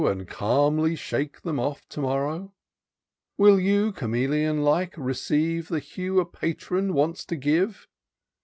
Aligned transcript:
And 0.03 0.27
calmly 0.27 0.95
shake 0.95 1.41
them 1.41 1.59
off 1.59 1.87
to 1.89 1.99
morrow? 2.01 2.55
Will 3.37 3.59
you, 3.59 3.91
chameleon 3.91 4.63
like, 4.63 4.95
receive 4.97 5.67
The 5.67 5.77
hue 5.77 6.19
a 6.19 6.25
patron 6.25 6.95
wants 6.95 7.23
to 7.25 7.35
give 7.35 7.87